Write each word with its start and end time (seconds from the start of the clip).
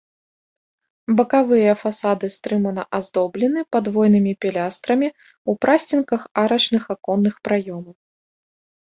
Бакавыя 1.19 1.73
фасады 1.83 2.27
стрымана 2.37 2.83
аздоблены 2.99 3.59
падвойнымі 3.77 4.33
пілястрамі 4.41 5.09
ў 5.13 5.51
прасценках 5.63 6.21
арачных 6.47 6.83
аконных 6.99 7.35
праёмаў. 7.49 7.95